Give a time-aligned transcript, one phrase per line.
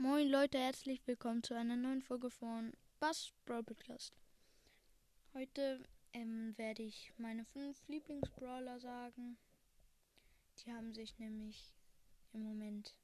[0.00, 4.14] Moin Leute, herzlich willkommen zu einer neuen Folge von Bass Brawl Podcast.
[5.34, 5.82] Heute
[6.12, 9.36] ähm, werde ich meine fünf Lieblingsbrawler sagen.
[10.60, 11.74] Die haben sich nämlich
[12.32, 12.94] im Moment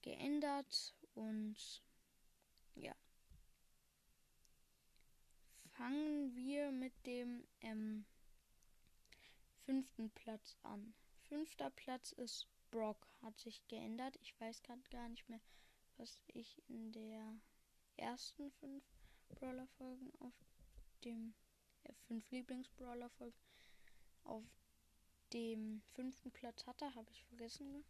[0.00, 1.82] geändert und
[2.74, 2.94] ja.
[5.66, 8.06] Fangen wir mit dem ähm,
[9.66, 10.94] fünften Platz an.
[11.28, 13.06] Fünfter Platz ist Brock.
[13.22, 14.18] Hat sich geändert.
[14.22, 15.40] Ich weiß gerade gar nicht mehr,
[15.98, 17.36] was ich in der
[17.96, 18.82] ersten fünf
[19.28, 20.34] Brawler-Folgen auf
[21.04, 21.34] dem
[21.84, 23.38] äh, fünf Lieblings-Brawler-Folgen
[24.24, 24.44] auf
[25.32, 27.70] dem fünften Platz hatte, habe ich vergessen.
[27.72, 27.84] Ne?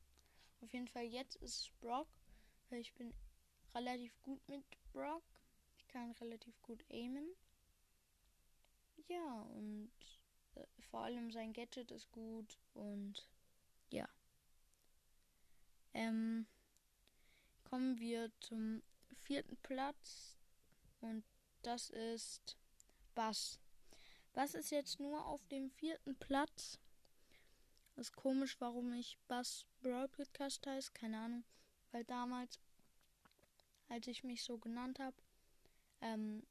[0.60, 2.08] Auf jeden Fall jetzt ist es Brock,
[2.68, 3.14] weil ich bin
[3.74, 5.24] relativ gut mit Brock.
[5.76, 7.28] Ich kann relativ gut aimen.
[9.08, 9.92] Ja, und
[10.54, 13.28] äh, vor allem sein Gadget ist gut und.
[16.02, 16.46] Ähm,
[17.62, 18.82] kommen wir zum
[19.22, 20.36] vierten Platz
[21.00, 21.22] und
[21.62, 22.56] das ist
[23.14, 23.60] Bass.
[24.32, 26.80] Bass ist jetzt nur auf dem vierten Platz.
[27.94, 31.44] Ist komisch, warum ich Bass Brawl Podcast heißt, keine Ahnung.
[31.92, 32.58] Weil damals,
[33.88, 35.16] als ich mich so genannt habe,
[36.00, 36.42] ähm,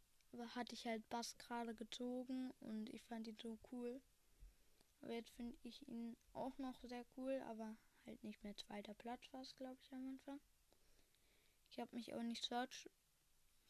[0.55, 3.99] hatte ich halt Bass gerade gezogen und ich fand ihn so cool.
[5.01, 9.31] Aber jetzt finde ich ihn auch noch sehr cool, aber halt nicht mehr zweiter Platz
[9.31, 10.39] war es, glaube ich, am Anfang.
[11.69, 12.89] Ich habe mich auch nicht Search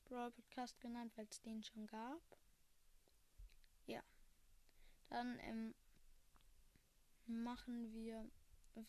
[0.05, 2.21] Brawl Podcast genannt, weil es den schon gab.
[3.85, 4.03] Ja.
[5.09, 5.75] Dann ähm,
[7.25, 8.29] machen wir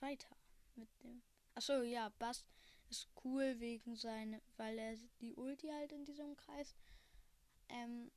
[0.01, 0.37] weiter
[0.75, 1.23] mit dem.
[1.55, 2.47] Achso, ja, Bass
[2.89, 6.75] ist cool wegen seine, weil er die Ulti halt in diesem Kreis
[7.69, 8.11] ähm,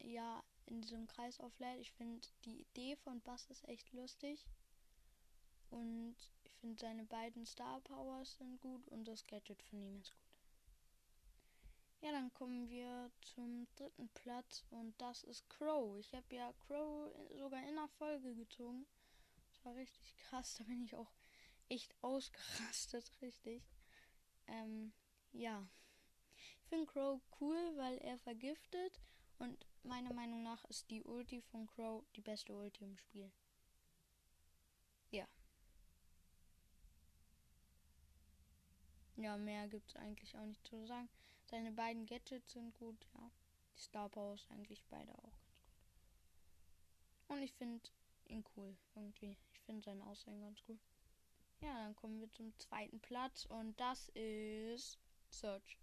[0.00, 1.80] ja, in diesem Kreis auflädt.
[1.80, 4.46] Ich finde die Idee von Bass ist echt lustig.
[5.74, 10.12] Und ich finde seine beiden Star Powers sind gut und das Gadget von ihm ist
[10.12, 10.24] gut.
[12.00, 15.98] Ja, dann kommen wir zum dritten Platz und das ist Crow.
[15.98, 18.86] Ich habe ja Crow sogar in der Folge gezogen.
[19.48, 21.10] Das war richtig krass, da bin ich auch
[21.68, 23.64] echt ausgerastet, richtig.
[24.46, 24.92] Ähm,
[25.32, 25.66] ja.
[26.62, 29.00] Ich finde Crow cool, weil er vergiftet
[29.38, 33.32] und meiner Meinung nach ist die Ulti von Crow die beste Ulti im Spiel.
[35.10, 35.26] Ja.
[39.24, 41.08] Ja, mehr gibt es eigentlich auch nicht zu sagen.
[41.46, 43.30] Seine beiden Gadgets sind gut, ja.
[43.74, 45.78] Die Star Powers eigentlich beide auch ganz gut.
[47.28, 47.88] Und ich finde
[48.26, 49.38] ihn cool, irgendwie.
[49.54, 50.78] Ich finde sein Aussehen ganz cool.
[51.62, 54.98] Ja, dann kommen wir zum zweiten Platz und das ist
[55.30, 55.78] Search.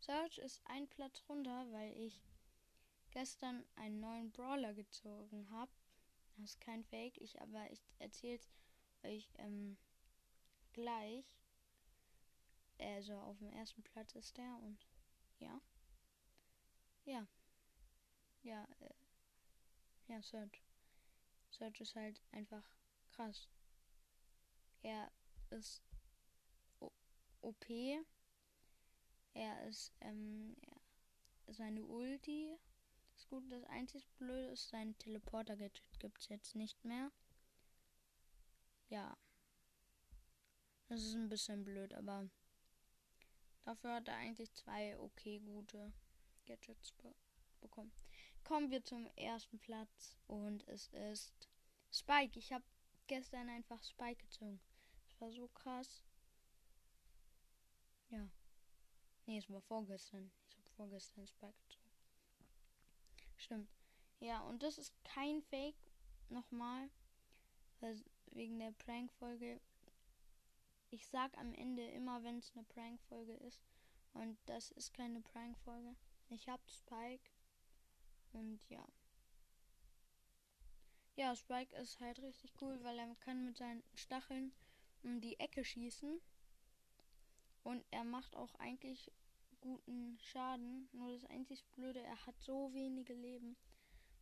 [0.00, 2.22] Search ist ein Platz runter, weil ich
[3.10, 5.72] gestern einen neuen Brawler gezogen habe.
[6.36, 8.48] Das ist kein Fake, ich aber ich erzähl's
[9.02, 9.76] euch ähm,
[10.72, 11.37] gleich.
[12.78, 14.86] Also auf dem ersten Platz ist der und
[15.38, 15.60] ja.
[17.04, 17.26] Ja.
[18.42, 18.94] Ja, äh,
[20.06, 20.62] ja, Search.
[21.50, 22.64] Search ist halt einfach
[23.10, 23.48] krass.
[24.82, 25.10] Er
[25.50, 25.82] ist
[27.40, 27.66] OP.
[29.34, 30.76] Er ist, ähm, ja,
[31.52, 32.56] seine Ulti
[33.16, 33.50] ist gut.
[33.50, 37.10] Das einzige Blöde ist, sein Teleporter-Gadget gibt es jetzt nicht mehr.
[38.88, 39.16] Ja.
[40.88, 42.28] Das ist ein bisschen blöd, aber
[43.64, 45.92] dafür hat er eigentlich zwei okay gute
[46.46, 47.14] Gadgets be
[47.60, 47.92] bekommen.
[48.44, 51.48] Kommen wir zum ersten Platz und es ist
[51.90, 52.38] Spike.
[52.38, 52.64] Ich habe
[53.06, 54.60] gestern einfach Spike gezogen.
[55.04, 56.02] Das war so krass.
[58.10, 58.28] Ja.
[59.26, 60.30] Nee, es war vorgestern.
[60.48, 61.90] Ich habe vorgestern Spike gezogen.
[63.36, 63.70] Stimmt.
[64.20, 65.76] Ja, und das ist kein Fake.
[66.28, 66.90] Nochmal.
[68.32, 69.60] Wegen der Prank-Folge.
[70.90, 73.60] Ich sag am Ende immer, wenn es eine Prank-Folge ist.
[74.14, 75.94] Und das ist keine Prank-Folge.
[76.30, 77.30] Ich hab Spike.
[78.32, 78.84] Und ja.
[81.16, 84.52] Ja, Spike ist halt richtig cool, weil er kann mit seinen Stacheln
[85.02, 86.20] um die Ecke schießen.
[87.64, 89.12] Und er macht auch eigentlich
[89.60, 90.88] guten Schaden.
[90.92, 93.56] Nur das einzig Blöde, er hat so wenige Leben.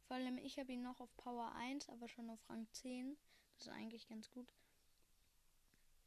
[0.06, 3.16] Vor allem ich habe ihn noch auf Power 1, aber schon auf Rang 10.
[3.54, 4.48] Das ist eigentlich ganz gut.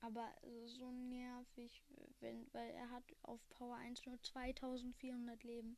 [0.01, 0.34] Aber
[0.66, 1.84] so nervig,
[2.19, 5.78] wenn, weil er hat auf Power 1 nur 2400 Leben.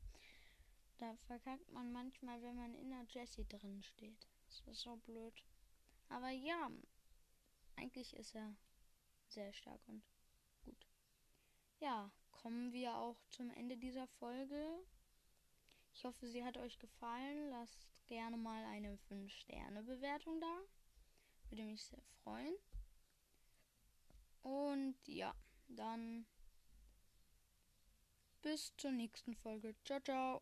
[1.00, 4.28] Da verkackt man manchmal, wenn man in der Jessie drin steht.
[4.46, 5.44] Das ist so blöd.
[6.10, 6.70] Aber ja,
[7.76, 8.56] eigentlich ist er
[9.28, 10.04] sehr stark und
[10.64, 10.86] gut.
[11.80, 14.84] Ja, kommen wir auch zum Ende dieser Folge.
[15.94, 17.50] Ich hoffe, sie hat euch gefallen.
[17.50, 20.62] Lasst gerne mal eine 5-Sterne-Bewertung da.
[21.50, 22.56] Würde mich sehr freuen.
[24.44, 25.34] Und ja,
[25.68, 26.26] dann
[28.42, 29.76] bis zur nächsten Folge.
[29.84, 30.42] Ciao, ciao.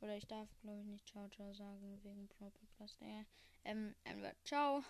[0.00, 3.00] Oder ich darf, glaube ich, nicht ciao, ciao sagen wegen Pro Podcast.
[3.02, 3.24] Äh,
[3.64, 3.94] ähm,
[4.44, 4.82] ciao.